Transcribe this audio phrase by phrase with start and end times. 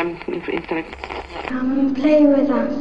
[0.00, 0.16] um.
[1.46, 2.74] Come and play with us.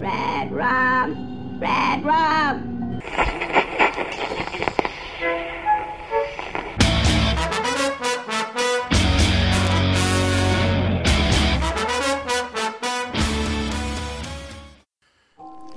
[0.00, 1.60] Red rum!
[1.60, 2.76] Red rum!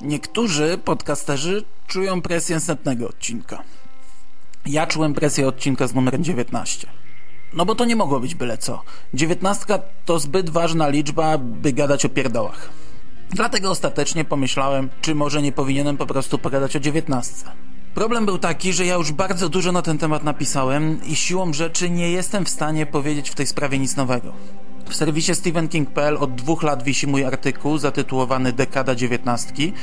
[0.02, 3.64] Niektórzy podcasterzy czują presję setnego odcinka.
[4.66, 6.88] Ja czułem presję odcinka z numerem 19.
[7.54, 8.84] No bo to nie mogło być byle co.
[9.14, 12.70] 19 to zbyt ważna liczba, by gadać o pierdołach.
[13.32, 17.36] Dlatego ostatecznie pomyślałem, czy może nie powinienem po prostu pogadać o 19.
[17.93, 21.89] Problem był taki, że ja już bardzo dużo na ten temat napisałem i siłą rzeczy
[21.89, 24.34] nie jestem w stanie powiedzieć w tej sprawie nic nowego.
[24.89, 29.73] W serwisie stephenking.pl od dwóch lat wisi mój artykuł zatytułowany Dekada dziewiętnastki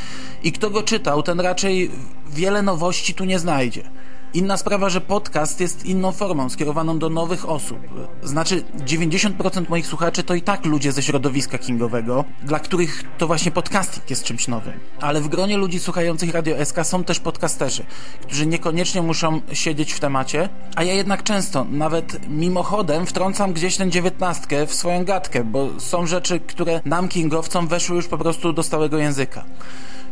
[0.43, 1.90] i kto go czytał, ten raczej
[2.30, 3.90] wiele nowości tu nie znajdzie.
[4.36, 7.78] Inna sprawa, że podcast jest inną formą, skierowaną do nowych osób.
[8.22, 13.52] Znaczy, 90% moich słuchaczy to i tak ludzie ze środowiska kingowego, dla których to właśnie
[13.52, 14.73] podcasting jest czymś nowym.
[15.01, 17.84] Ale w gronie ludzi słuchających Radio SK są też podcasterzy,
[18.23, 23.90] którzy niekoniecznie muszą siedzieć w temacie, a ja jednak często, nawet mimochodem, wtrącam gdzieś tę
[23.90, 28.62] dziewiętnastkę w swoją gadkę, bo są rzeczy, które nam kingowcom weszły już po prostu do
[28.62, 29.45] stałego języka.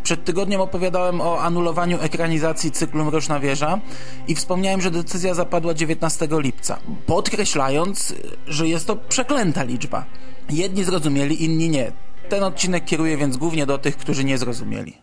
[0.05, 3.81] Przed tygodniem opowiadałem o anulowaniu ekranizacji cyklu Mroczna Wieża
[4.29, 8.15] i wspomniałem, że decyzja zapadła 19 lipca, podkreślając,
[8.47, 10.05] że jest to przeklęta liczba.
[10.51, 11.93] Jedni zrozumieli, inni nie.
[12.29, 14.97] Ten odcinek kieruje więc głównie do tych, którzy nie zrozumieli.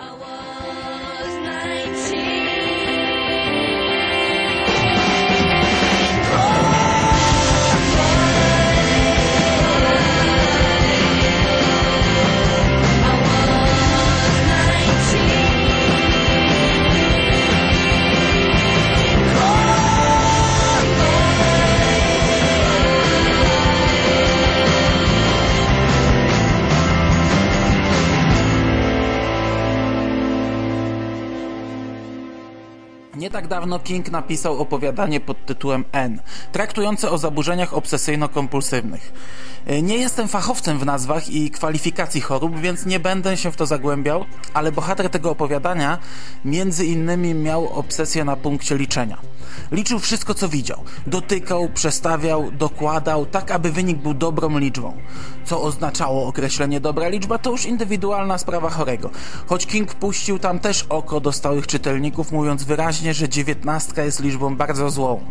[33.51, 39.11] Dawno King napisał opowiadanie pod tytułem N, traktujące o zaburzeniach obsesyjno-kompulsywnych.
[39.83, 44.25] Nie jestem fachowcem w nazwach i kwalifikacji chorób, więc nie będę się w to zagłębiał,
[44.53, 45.97] ale bohater tego opowiadania
[46.45, 49.17] między innymi miał obsesję na punkcie liczenia.
[49.71, 50.83] Liczył wszystko, co widział.
[51.07, 54.97] Dotykał, przestawiał, dokładał, tak aby wynik był dobrą liczbą.
[55.45, 59.09] Co oznaczało określenie dobra liczba, to już indywidualna sprawa chorego.
[59.47, 64.55] Choć King puścił tam też oko do stałych czytelników, mówiąc wyraźnie, że dziewiętnastka jest liczbą
[64.55, 65.21] bardzo złą.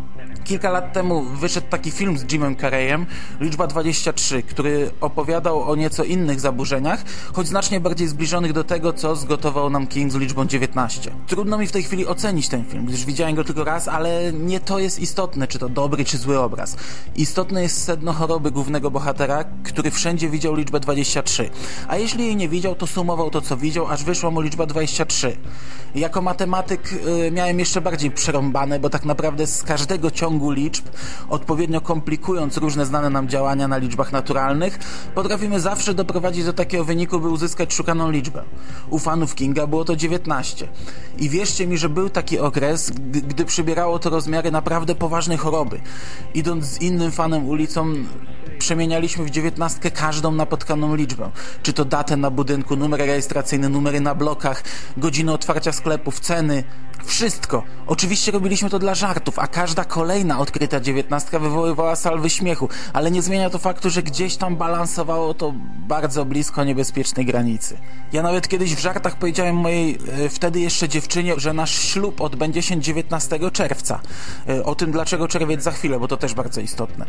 [0.43, 3.05] Kilka lat temu wyszedł taki film z Jimem Carreyem,
[3.39, 7.03] Liczba 23, który opowiadał o nieco innych zaburzeniach,
[7.33, 11.11] choć znacznie bardziej zbliżonych do tego, co zgotował nam King z liczbą 19.
[11.27, 14.59] Trudno mi w tej chwili ocenić ten film, gdyż widziałem go tylko raz, ale nie
[14.59, 16.77] to jest istotne, czy to dobry, czy zły obraz.
[17.15, 21.49] Istotne jest sedno choroby głównego bohatera, który wszędzie widział liczbę 23.
[21.87, 25.37] A jeśli jej nie widział, to sumował to, co widział, aż wyszła mu liczba 23.
[25.95, 30.85] Jako matematyk yy, miałem jeszcze bardziej przerąbane, bo tak naprawdę z każdego ciągu liczb,
[31.29, 34.79] odpowiednio komplikując różne znane nam działania na liczbach naturalnych,
[35.15, 38.43] potrafimy zawsze doprowadzić do takiego wyniku, by uzyskać szukaną liczbę.
[38.89, 40.67] U fanów Kinga było to 19.
[41.17, 45.81] I wierzcie mi, że był taki okres, gdy, przybierało to rozmiary naprawdę poważnej choroby.
[46.33, 47.93] Idąc z innym fanem ulicą,
[48.59, 51.29] przemienialiśmy w dziewiętnastkę każdą napotkaną liczbę.
[51.63, 54.63] Czy to datę na budynku, numer rejestracyjny, numery na blokach,
[54.97, 56.63] godziny otwarcia sklepów, ceny,
[57.05, 57.63] wszystko.
[57.87, 63.21] Oczywiście robiliśmy to dla żartów, a każda kolejna odkryta dziewiętnastka wywoływała salwy śmiechu, ale nie
[63.21, 65.53] zmienia to faktu, że gdzieś tam balansowało to
[65.87, 67.77] bardzo blisko niebezpiecznej granicy.
[68.13, 72.61] Ja nawet kiedyś w żartach powiedziałem mojej e, wtedy jeszcze dziewczynie, że nasz ślub odbędzie
[72.61, 73.99] się 19 czerwca.
[74.49, 77.05] E, o tym dlaczego czerwiec za chwilę, bo to też bardzo istotne.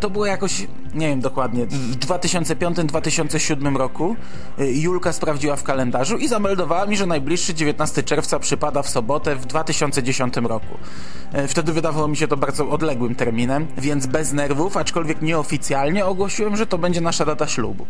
[0.00, 4.16] To było jakoś, nie wiem dokładnie, w 2005-2007 roku
[4.58, 9.36] e, Julka sprawdziła w kalendarzu i zameldowała mi, że najbliższy 19 czerwca przypada w sobotę
[9.36, 10.78] w 2010 roku.
[11.48, 16.66] Wtedy wydawało mi się to bardzo odległym terminem, więc bez nerwów, aczkolwiek nieoficjalnie ogłosiłem, że
[16.66, 17.86] to będzie nasza data ślubu.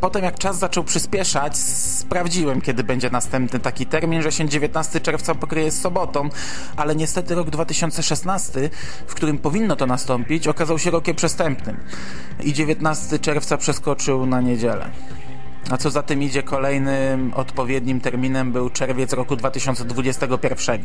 [0.00, 5.34] Potem jak czas zaczął przyspieszać, sprawdziłem, kiedy będzie następny taki termin, że się 19 czerwca
[5.34, 6.28] pokryje z sobotą,
[6.76, 8.70] ale niestety rok 2016,
[9.06, 11.76] w którym powinno to nastąpić, okazał się rokiem przestępnym
[12.42, 14.90] i 19 czerwca przeskoczył na niedzielę.
[15.70, 20.82] A co za tym idzie, kolejnym odpowiednim terminem był czerwiec roku 2021.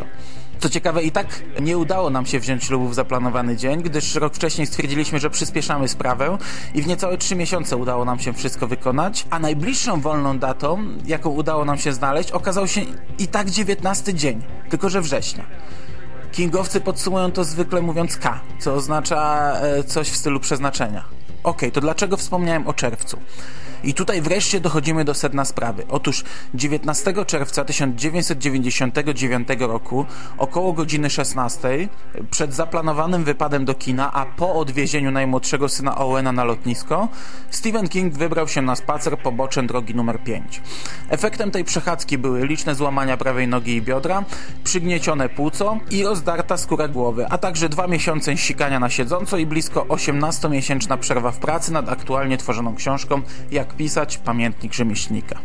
[0.59, 4.35] Co ciekawe, i tak nie udało nam się wziąć ślubu w zaplanowany dzień, gdyż rok
[4.35, 6.37] wcześniej stwierdziliśmy, że przyspieszamy sprawę
[6.73, 11.29] i w niecałe trzy miesiące udało nam się wszystko wykonać, a najbliższą wolną datą, jaką
[11.29, 12.81] udało nam się znaleźć, okazał się
[13.19, 15.45] i tak 19 dzień, tylko że września.
[16.31, 21.03] Kingowcy podsumują to zwykle mówiąc K, co oznacza e, coś w stylu przeznaczenia.
[21.43, 23.17] Ok, to dlaczego wspomniałem o czerwcu?
[23.83, 25.83] I tutaj wreszcie dochodzimy do sedna sprawy.
[25.89, 26.23] Otóż
[26.53, 30.05] 19 czerwca 1999 roku,
[30.37, 31.89] około godziny 16,
[32.31, 37.07] przed zaplanowanym wypadem do kina, a po odwiezieniu najmłodszego syna Owena na lotnisko,
[37.49, 40.61] Stephen King wybrał się na spacer poboczem drogi numer 5.
[41.09, 44.23] Efektem tej przechadzki były liczne złamania prawej nogi i biodra,
[44.63, 49.81] przygniecione płuco i rozdarta skóra głowy, a także dwa miesiące sikania na siedząco i blisko
[49.81, 55.39] 18-miesięczna przerwa w pracy nad aktualnie tworzoną książką Jak pisać pamiętnik rzemieślnika.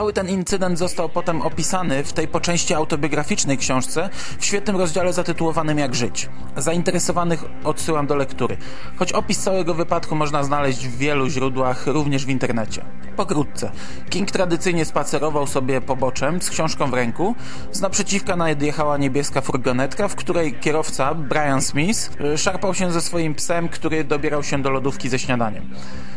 [0.00, 4.08] Cały ten incydent został potem opisany w tej po części autobiograficznej książce
[4.38, 6.28] w świetnym rozdziale zatytułowanym Jak żyć.
[6.56, 8.56] Zainteresowanych odsyłam do lektury,
[8.96, 12.84] choć opis całego wypadku można znaleźć w wielu źródłach, również w internecie.
[13.16, 13.70] Pokrótce.
[14.10, 17.34] King tradycyjnie spacerował sobie poboczem z książką w ręku.
[17.72, 23.68] Z naprzeciwka nadjechała niebieska furgonetka, w której kierowca, Brian Smith, szarpał się ze swoim psem,
[23.68, 25.70] który dobierał się do lodówki ze śniadaniem.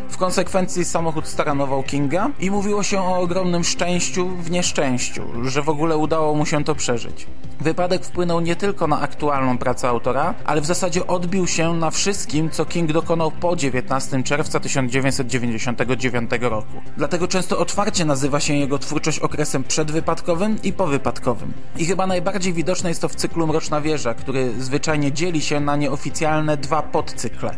[0.10, 5.70] W konsekwencji samochód staranował Kinga i mówiło się o ogromnym szczęściu w nieszczęściu, że w
[5.70, 7.28] ogóle udało mu się to przeżyć.
[7.60, 12.50] Wypadek wpłynął nie tylko na aktualną pracę autora, ale w zasadzie odbił się na wszystkim,
[12.50, 16.82] co King dokonał po 19 czerwca 1999 roku.
[16.98, 21.54] Dlatego często otwarcie nazywa się jego twórczość okresem przedwypadkowym i powypadkowym.
[21.78, 25.76] I chyba najbardziej widoczne jest to w cyklu Mroczna Wieża, który zwyczajnie dzieli się na
[25.76, 27.56] nieoficjalne dwa podcykle.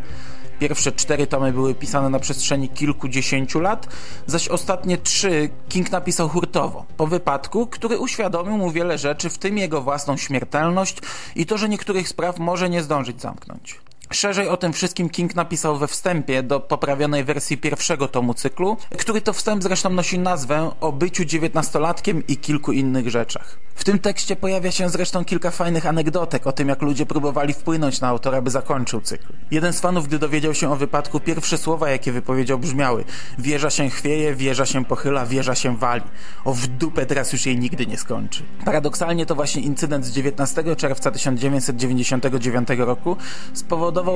[0.60, 3.88] Pierwsze cztery tomy były pisane na przestrzeni kilkudziesięciu lat,
[4.28, 9.57] zaś ostatnie trzy King napisał hurtowo, po wypadku, który uświadomił mu wiele rzeczy, w tym
[9.57, 10.98] jego własną śmiertelność
[11.36, 13.80] i to, że niektórych spraw może nie zdążyć zamknąć.
[14.15, 19.21] Szerzej o tym wszystkim King napisał we wstępie do poprawionej wersji pierwszego tomu cyklu, który
[19.21, 23.57] to wstęp zresztą nosi nazwę o byciu dziewiętnastolatkiem i kilku innych rzeczach.
[23.75, 28.01] W tym tekście pojawia się zresztą kilka fajnych anegdotek o tym, jak ludzie próbowali wpłynąć
[28.01, 29.33] na autora, by zakończył cykl.
[29.51, 33.03] Jeden z fanów, gdy dowiedział się o wypadku, pierwsze słowa, jakie wypowiedział, brzmiały
[33.39, 36.03] Wieża się chwieje, wieża się pochyla, wieża się wali.
[36.45, 38.44] O w dupę teraz już jej nigdy nie skończy.
[38.65, 43.18] Paradoksalnie to właśnie incydent z 19 czerwca 1999 roku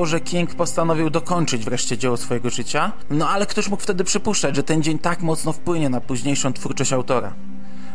[0.06, 4.64] że King postanowił dokończyć wreszcie dzieło swojego życia, no ale ktoś mógł wtedy przypuszczać, że
[4.64, 7.34] ten dzień tak mocno wpłynie na późniejszą twórczość autora.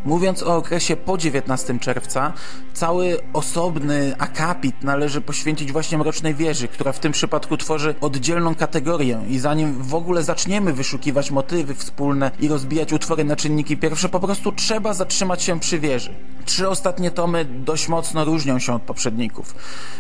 [0.04, 2.32] Mówiąc o okresie po 19 czerwca,
[2.72, 9.20] cały osobny akapit należy poświęcić właśnie Mrocznej Wieży, która w tym przypadku tworzy oddzielną kategorię
[9.28, 14.20] i zanim w ogóle zaczniemy wyszukiwać motywy wspólne i rozbijać utwory na czynniki pierwsze, po
[14.20, 16.14] prostu trzeba zatrzymać się przy wieży.
[16.44, 19.54] Trzy ostatnie tomy dość mocno różnią się od poprzedników.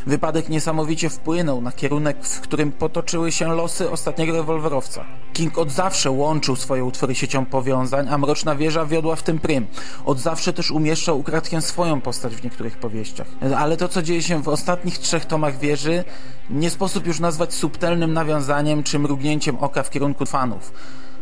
[0.06, 5.04] Wypadek niesamowicie wpłynął na kierunek, w którym potoczyły się losy ostatniego rewolwerowca.
[5.32, 9.66] King od zawsze łączył swoje utwory siecią powiązań, a Mroczna Wieża wiodła w tym prym.
[10.04, 13.26] Od zawsze też umieszczał ukradkiem swoją postać w niektórych powieściach.
[13.56, 16.04] Ale to, co dzieje się w ostatnich trzech tomach wieży,
[16.50, 20.72] nie sposób już nazwać subtelnym nawiązaniem czy mrugnięciem oka w kierunku fanów.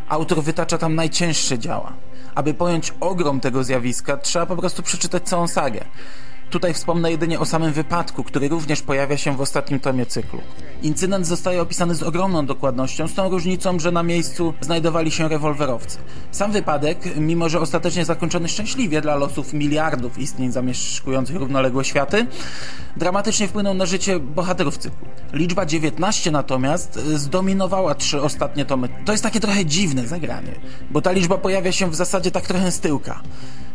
[0.08, 1.92] Autor wytacza tam najcięższe działa.
[2.34, 5.84] Aby pojąć ogrom tego zjawiska, trzeba po prostu przeczytać całą sagę.
[6.52, 10.40] Tutaj wspomnę jedynie o samym wypadku, który również pojawia się w ostatnim tomie cyklu.
[10.82, 15.98] Incydent zostaje opisany z ogromną dokładnością, z tą różnicą, że na miejscu znajdowali się rewolwerowcy.
[16.30, 22.26] Sam wypadek, mimo że ostatecznie zakończony szczęśliwie dla losów miliardów istnień zamieszkujących równoległe światy,
[22.96, 25.08] dramatycznie wpłynął na życie bohaterów cyklu.
[25.32, 28.88] Liczba 19 natomiast zdominowała trzy ostatnie tomy.
[29.04, 30.52] To jest takie trochę dziwne zagranie,
[30.90, 33.22] bo ta liczba pojawia się w zasadzie tak trochę z tyłka.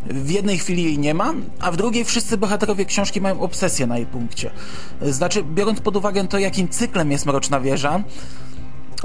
[0.05, 3.97] W jednej chwili jej nie ma, a w drugiej wszyscy bohaterowie książki mają obsesję na
[3.97, 4.51] jej punkcie.
[5.01, 8.03] Znaczy, biorąc pod uwagę to, jakim cyklem jest Mroczna Wieża,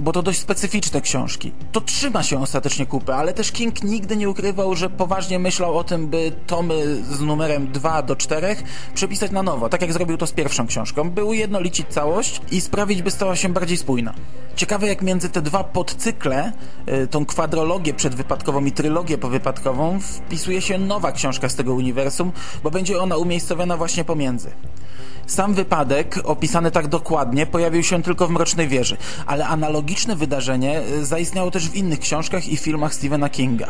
[0.00, 1.52] bo to dość specyficzne książki.
[1.72, 5.84] To trzyma się ostatecznie kupy, ale też King nigdy nie ukrywał, że poważnie myślał o
[5.84, 8.56] tym, by tomy z numerem 2 do 4
[8.94, 13.02] przepisać na nowo, tak jak zrobił to z pierwszą książką, by ujednolicić całość i sprawić,
[13.02, 14.14] by stała się bardziej spójna.
[14.56, 16.52] Ciekawe jak między te dwa podcykle,
[16.88, 22.32] y, tą kwadrologię przedwypadkową i trylogię powypadkową, wpisuje się nowa książka z tego uniwersum,
[22.62, 24.50] bo będzie ona umiejscowiona właśnie pomiędzy.
[25.26, 31.04] Sam wypadek, opisany tak dokładnie, pojawił się tylko w Mrocznej Wieży, ale analogiczne wydarzenie e,
[31.04, 33.68] zaistniało też w innych książkach i filmach Stephena Kinga.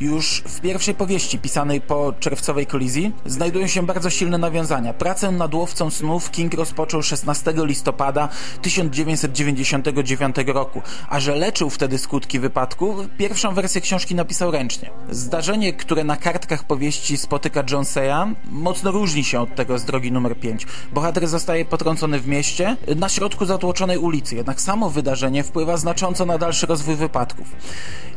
[0.00, 4.94] Już w pierwszej powieści pisanej po czerwcowej kolizji znajdują się bardzo silne nawiązania.
[4.94, 8.28] Pracę nad Łowcą Snów King rozpoczął 16 listopada
[8.62, 14.90] 1999 roku, a że leczył wtedy skutki wypadku, pierwszą wersję książki napisał ręcznie.
[15.10, 20.40] Zdarzenie, które na kartkach powieści spotyka Joneseya, mocno różni się od tego z drogi numer
[20.40, 20.66] 5.
[20.92, 26.38] Bohater zostaje potrącony w mieście, na środku zatłoczonej ulicy, jednak samo wydarzenie wpływa znacząco na
[26.38, 27.46] dalszy rozwój wypadków.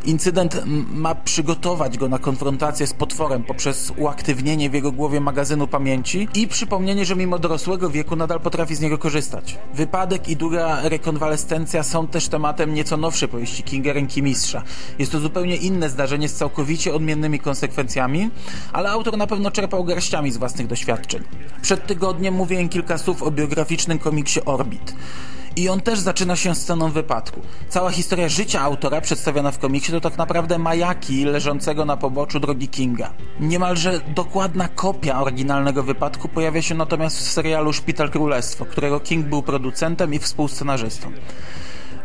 [0.06, 0.62] Incydent
[0.94, 6.48] ma przygotować go na konfrontację z potworem poprzez uaktywnienie w jego głowie magazynu pamięci i
[6.48, 9.58] przypomnienie, że mimo dorosłego wieku nadal potrafi z niego korzystać.
[9.74, 14.64] Wypadek i długa rekonwalescencja są też tematem nieco nowszej powieści Kinga Ręki Mistrza.
[15.00, 18.30] Jest to zupełnie inne zdarzenie z całkowicie odmiennymi konsekwencjami,
[18.74, 21.24] ale autor na pewno czerpał garściami z własnych doświadczeń.
[21.62, 24.96] Przed tygodniem mówiłem kilka słów o biograficznym komiksie Orbit.
[25.56, 27.42] I on też zaczyna się sceną wypadku.
[27.70, 32.68] Cała historia życia autora przedstawiona w komiksie to tak naprawdę majaki leżącego na poboczu drogi
[32.68, 33.14] Kinga.
[33.40, 39.44] Niemalże dokładna kopia oryginalnego wypadku pojawia się natomiast w serialu Szpital Królestwo, którego King był
[39.44, 41.12] producentem i współscenarzystą.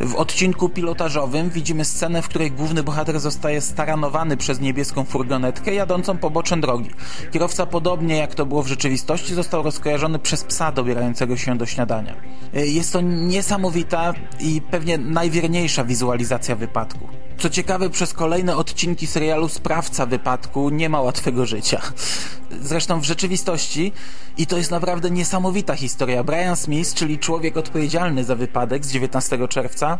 [0.00, 6.18] W odcinku pilotażowym widzimy scenę, w której główny bohater zostaje staranowany przez niebieską furgonetkę jadącą
[6.18, 6.90] poboczem drogi.
[7.32, 12.14] Kierowca, podobnie jak to było w rzeczywistości, został rozkojarzony przez psa dobierającego się do śniadania.
[12.52, 17.08] Jest to niesamowita i pewnie najwierniejsza wizualizacja wypadku.
[17.38, 21.82] Co ciekawe, przez kolejne odcinki serialu sprawca wypadku nie ma łatwego życia.
[22.62, 23.92] Zresztą w rzeczywistości,
[24.38, 29.48] i to jest naprawdę niesamowita historia, Brian Smith, czyli człowiek odpowiedzialny za wypadek z 19
[29.48, 29.98] czerwca,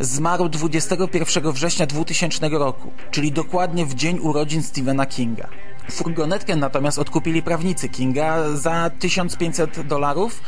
[0.00, 5.48] zmarł 21 września 2000 roku, czyli dokładnie w dzień urodzin Stephena Kinga.
[5.90, 10.40] Furgonetkę natomiast odkupili prawnicy Kinga za 1500 dolarów,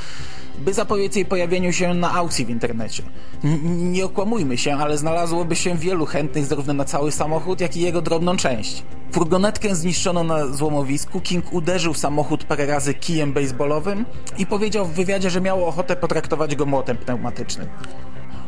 [0.58, 3.02] by zapobiec jej pojawieniu się na aukcji w internecie.
[3.44, 7.80] N nie okłamujmy się, ale znalazłoby się wielu chętnych zarówno na cały samochód, jak i
[7.80, 8.82] jego drobną część.
[9.12, 14.04] Furgonetkę zniszczono na złomowisku, King uderzył samochód parę razy kijem baseballowym
[14.38, 17.68] i powiedział w wywiadzie, że miał ochotę potraktować go młotem pneumatycznym.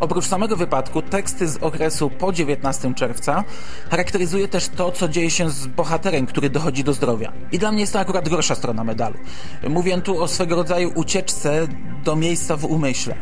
[0.01, 3.45] Oprócz samego wypadku, teksty z okresu po 19 czerwca
[3.91, 7.33] charakteryzuje też to, co dzieje się z bohaterem, który dochodzi do zdrowia.
[7.53, 9.17] I dla mnie jest to akurat gorsza strona medalu.
[9.69, 11.69] Mówię tu o swego rodzaju ucieczce
[12.05, 13.15] do miejsca w umyśle.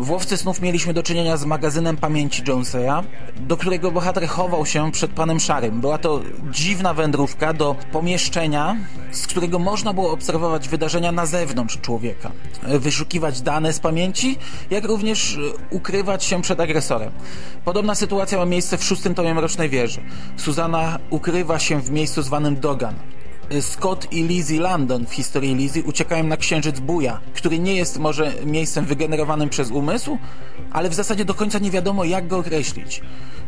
[0.00, 3.04] W Łowcy Snów mieliśmy do czynienia z magazynem pamięci Joneseya,
[3.36, 5.80] do którego bohater chował się przed panem Szarym.
[5.80, 8.76] Była to dziwna wędrówka do pomieszczenia,
[9.10, 12.30] z którego można było obserwować wydarzenia na zewnątrz człowieka.
[12.62, 14.38] Wyszukiwać dane z pamięci,
[14.70, 15.38] jak również
[15.70, 17.12] ukrywać się przed agresorem.
[17.64, 20.00] Podobna sytuacja ma miejsce w szóstym tomie Mrocznej Wieży.
[20.36, 22.94] Susana ukrywa się w miejscu zwanym Dogan.
[23.60, 28.32] Scott i Lizzie Landon w historii Lizzie uciekają na księżyc Buja, który nie jest może
[28.44, 30.18] miejscem wygenerowanym przez umysł,
[30.72, 33.02] ale w zasadzie do końca nie wiadomo jak go określić.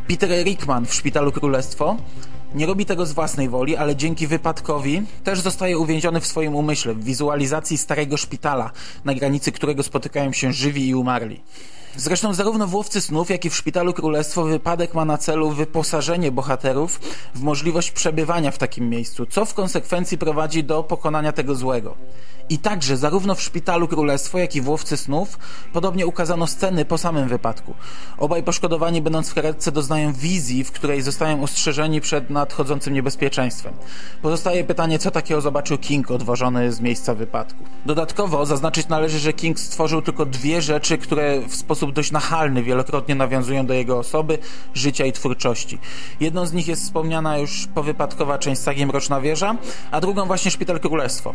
[0.09, 1.97] Peter Rickman w Szpitalu Królestwo
[2.55, 6.95] nie robi tego z własnej woli, ale dzięki wypadkowi też zostaje uwięziony w swoim umyśle,
[6.95, 8.71] w wizualizacji starego szpitala,
[9.05, 11.41] na granicy którego spotykają się żywi i umarli.
[11.97, 16.33] Zresztą zarówno w Łowcy Snów, jak i w Szpitalu Królestwo wypadek ma na celu wyposażenie
[16.33, 17.01] bohaterów
[17.35, 21.95] w możliwość przebywania w takim miejscu, co w konsekwencji prowadzi do pokonania tego złego.
[22.51, 25.39] I także zarówno w Szpitalu Królestwo, jak i w Łowcy Snów
[25.73, 27.75] podobnie ukazano sceny po samym wypadku.
[28.19, 33.73] Obaj poszkodowani będąc w karetce doznają wizji, w której zostają ostrzeżeni przed nadchodzącym niebezpieczeństwem.
[34.23, 37.65] Pozostaje pytanie, co takiego zobaczył King odwożony z miejsca wypadku.
[37.87, 43.15] Dodatkowo zaznaczyć należy, że King stworzył tylko dwie rzeczy, które w sposób dość nachalny wielokrotnie
[43.15, 44.39] nawiązują do jego osoby,
[44.75, 45.79] życia i twórczości.
[46.21, 49.57] Jedną z nich jest wspomniana już powypadkowa część sagi Mroczna Wieża,
[49.91, 51.35] a drugą właśnie Szpital Królestwo.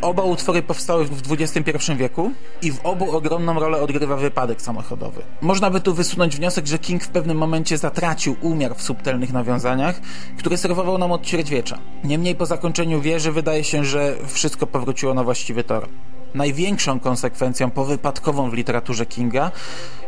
[0.00, 2.30] Oba utwory powstały w XXI wieku
[2.62, 5.22] i w obu ogromną rolę odgrywa wypadek samochodowy.
[5.40, 10.00] Można by tu wysunąć wniosek, że King w pewnym momencie zatracił umiar w subtelnych nawiązaniach,
[10.38, 11.78] które serwował nam od ćwierćwiecza.
[12.04, 15.88] Niemniej po zakończeniu wieży wydaje się, że wszystko powróciło na właściwy tor.
[16.34, 19.50] Największą konsekwencją powypadkową w literaturze Kinga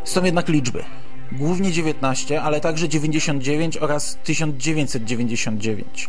[0.04, 0.84] są jednak liczby.
[1.32, 6.08] Głównie 19, ale także 99 oraz 1999,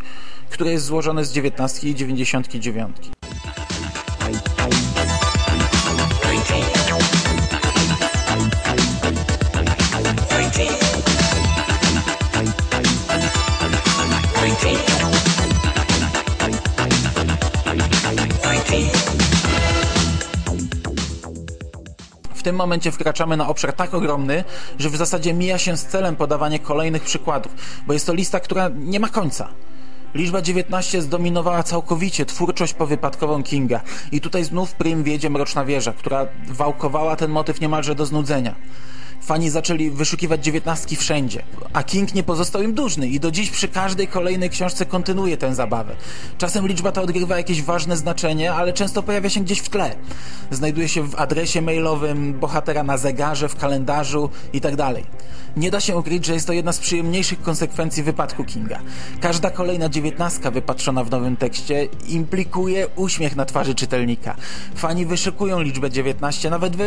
[0.49, 3.20] które jest złożone z 19 i 99.
[22.41, 24.43] W tym momencie wkraczamy na obszar tak ogromny,
[24.79, 27.51] że w zasadzie mija się z celem podawanie kolejnych przykładów,
[27.87, 29.47] bo jest to lista, która nie ma końca.
[30.15, 33.81] Liczba 19 zdominowała całkowicie twórczość powypadkową Kinga
[34.11, 38.55] i tutaj znów prym wiedzie Mroczna Wieża, która wałkowała ten motyw niemalże do znudzenia.
[39.21, 43.67] Fani zaczęli wyszukiwać dziewiętnastki wszędzie, a King nie pozostał im dłużny i do dziś przy
[43.67, 45.95] każdej kolejnej książce kontynuuje tę zabawę.
[46.37, 49.95] Czasem liczba ta odgrywa jakieś ważne znaczenie, ale często pojawia się gdzieś w tle.
[50.51, 54.93] Znajduje się w adresie mailowym bohatera na zegarze, w kalendarzu itd.
[55.57, 58.79] Nie da się ukryć, że jest to jedna z przyjemniejszych konsekwencji wypadku Kinga.
[59.21, 64.35] Każda kolejna dziewiętnastka wypatrzona w nowym tekście implikuje uśmiech na twarzy czytelnika.
[64.75, 66.85] Fani wyszukują liczbę 19 nawet we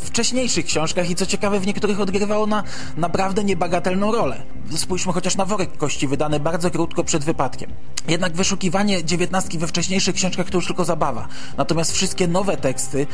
[0.00, 2.62] wcześniejszych książkach i co ciekawe w niektórych odgrywało na
[2.96, 4.42] naprawdę niebagatelną rolę.
[4.76, 7.70] Spójrzmy chociaż na worek kości wydany bardzo krótko przed wypadkiem.
[8.08, 11.28] Jednak wyszukiwanie dziewiętnastki we wcześniejszych książkach to już tylko zabawa.
[11.56, 13.06] Natomiast wszystkie nowe teksty,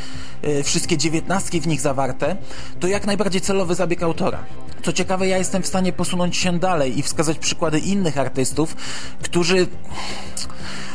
[0.42, 2.36] yy, wszystkie dziewiętnastki w nich zawarte,
[2.80, 4.38] to jak najbardziej celowy zabieg autora.
[4.82, 8.76] Co ciekawe, ja jestem w stanie posunąć się dalej i wskazać przykłady innych artystów,
[9.22, 9.66] którzy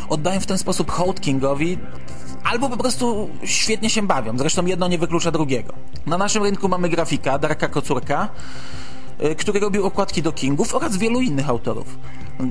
[0.10, 1.78] oddają w ten sposób hołd Kingowi
[2.44, 4.38] albo po prostu świetnie się bawią.
[4.38, 5.74] Zresztą jedno nie wyklucza drugiego.
[6.06, 8.30] Na naszym rynku mamy grafika Darka Kocurka,
[9.38, 11.98] który robił okładki do Kingów oraz wielu innych autorów.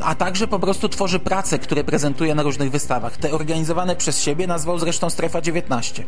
[0.01, 3.17] A także po prostu tworzy prace, które prezentuje na różnych wystawach.
[3.17, 6.05] Te organizowane przez siebie nazwał zresztą Strefa 19.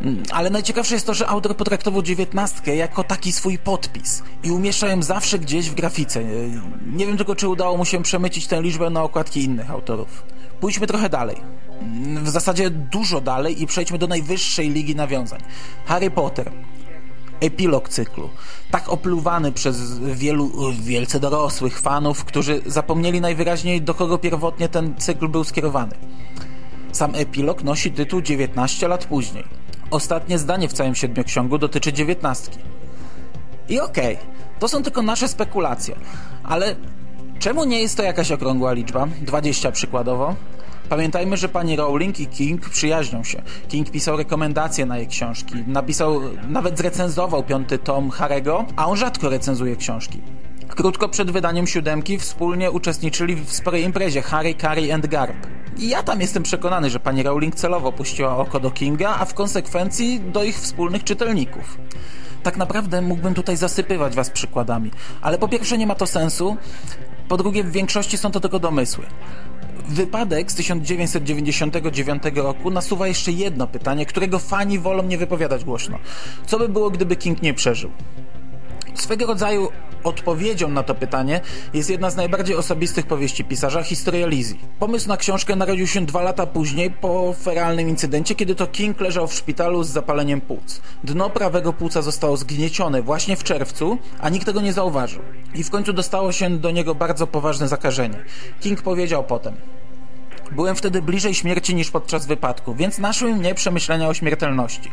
[0.00, 4.88] Mm, ale najciekawsze jest to, że autor potraktował 19 jako taki swój podpis i umieszcza
[4.88, 6.20] ją zawsze gdzieś w grafice.
[6.20, 6.50] Y,
[6.86, 10.22] nie wiem tylko, czy udało mu się przemycić tę liczbę na okładki innych autorów.
[10.60, 11.36] Pójdźmy trochę dalej.
[12.22, 15.40] W zasadzie dużo dalej i przejdźmy do najwyższej ligi nawiązań.
[15.86, 16.52] Harry Potter.
[17.40, 18.30] Epilog cyklu.
[18.70, 20.50] Tak opluwany przez wielu
[20.82, 25.94] wielce dorosłych fanów, którzy zapomnieli najwyraźniej, do kogo pierwotnie ten cykl był skierowany.
[26.92, 29.44] Sam epilog nosi tytuł 19 lat później.
[29.90, 32.58] Ostatnie zdanie w całym siedmioksiągu dotyczy dziewiętnastki.
[33.68, 34.26] I okej, okay,
[34.58, 35.94] to są tylko nasze spekulacje,
[36.44, 36.76] ale
[37.38, 39.08] czemu nie jest to jakaś okrągła liczba?
[39.22, 40.34] 20 przykładowo?
[40.90, 43.42] Pamiętajmy, że pani Rowling i King przyjaźnią się.
[43.68, 49.28] King pisał rekomendacje na jej książki, napisał, nawet zrecenzował piąty tom Harego, a on rzadko
[49.28, 50.20] recenzuje książki.
[50.68, 55.46] Krótko przed wydaniem siódemki wspólnie uczestniczyli w sporej imprezie Harry, Carrie and Garb.
[55.78, 59.34] I ja tam jestem przekonany, że pani Rowling celowo puściła oko do Kinga, a w
[59.34, 61.78] konsekwencji do ich wspólnych czytelników.
[62.42, 64.90] Tak naprawdę mógłbym tutaj zasypywać was przykładami,
[65.22, 66.56] ale po pierwsze nie ma to sensu,
[67.28, 69.04] po drugie w większości są to tylko domysły.
[69.90, 75.98] Wypadek z 1999 roku nasuwa jeszcze jedno pytanie, którego fani wolą nie wypowiadać głośno.
[76.46, 77.90] Co by było, gdyby King nie przeżył?
[78.94, 79.68] Swego rodzaju
[80.04, 81.40] odpowiedzią na to pytanie
[81.74, 84.54] jest jedna z najbardziej osobistych powieści pisarza, Historia Lizzie.
[84.78, 89.26] Pomysł na książkę narodził się dwa lata później po feralnym incydencie, kiedy to King leżał
[89.26, 90.80] w szpitalu z zapaleniem płuc.
[91.04, 95.22] Dno prawego płuca zostało zgniecione właśnie w czerwcu, a nikt tego nie zauważył.
[95.54, 98.24] I w końcu dostało się do niego bardzo poważne zakażenie.
[98.60, 99.54] King powiedział potem
[100.52, 104.90] Byłem wtedy bliżej śmierci niż podczas wypadku, więc naszły mnie przemyślenia o śmiertelności.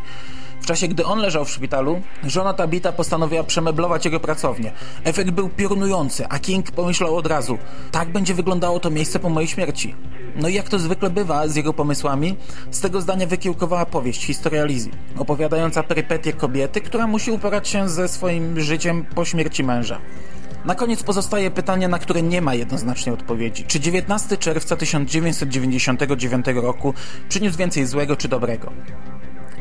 [0.61, 4.71] W czasie, gdy on leżał w szpitalu, żona Tabita postanowiła przemeblować jego pracownię.
[5.03, 7.57] Efekt był piorunujący, a King pomyślał od razu,
[7.91, 9.95] tak będzie wyglądało to miejsce po mojej śmierci.
[10.35, 12.35] No i jak to zwykle bywa z jego pomysłami,
[12.71, 18.07] z tego zdania wykiełkowała powieść Historia Lizzie, opowiadająca perypetie kobiety, która musi uporać się ze
[18.07, 19.99] swoim życiem po śmierci męża.
[20.67, 23.63] Na koniec pozostaje pytanie, na które nie ma jednoznacznej odpowiedzi.
[23.63, 26.93] Czy 19 czerwca 1999 roku
[27.30, 28.71] przyniósł więcej złego czy dobrego?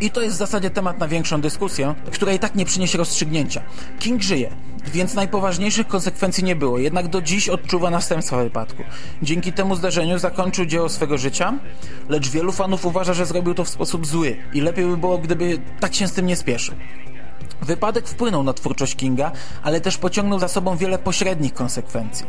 [0.00, 3.62] I to jest w zasadzie temat na większą dyskusję, która i tak nie przyniesie rozstrzygnięcia.
[3.98, 4.50] King żyje,
[4.92, 8.82] więc najpoważniejszych konsekwencji nie było, jednak do dziś odczuwa następstwa wypadku.
[9.22, 11.58] Dzięki temu zdarzeniu zakończył dzieło swego życia,
[12.08, 15.58] lecz wielu fanów uważa, że zrobił to w sposób zły i lepiej by było, gdyby
[15.80, 16.74] tak się z tym nie spieszył.
[17.66, 22.26] Wypadek wpłynął na twórczość Kinga, ale też pociągnął za sobą wiele pośrednich konsekwencji.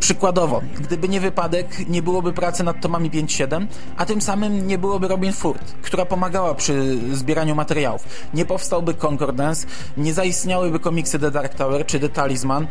[0.00, 5.08] Przykładowo, gdyby nie wypadek, nie byłoby pracy nad tomami 5-7, a tym samym nie byłoby
[5.08, 8.04] Robin Ford, która pomagała przy zbieraniu materiałów.
[8.34, 12.66] Nie powstałby Concordance, nie zaistniałyby komiksy The Dark Tower czy The Talisman,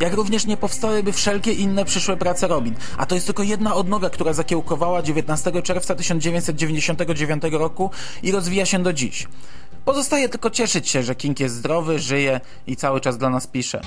[0.00, 2.74] jak również nie powstałyby wszelkie inne przyszłe prace Robin.
[2.96, 7.90] A to jest tylko jedna odnoga, która zakiełkowała 19 czerwca 1999 roku
[8.22, 9.28] i rozwija się do dziś.
[9.84, 13.80] Pozostaje tylko cieszyć się, że King jest zdrowy, żyje i cały czas dla nas pisze.